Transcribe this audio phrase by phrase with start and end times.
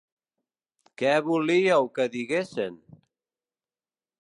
[1.01, 2.81] Què volíeu què diguessen?